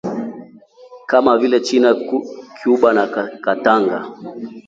Kama 1.09 1.33
vile 1.37 1.59
China, 1.59 1.89
Cuba 2.63 2.93
na 2.93 3.05
Katanga 3.43 3.97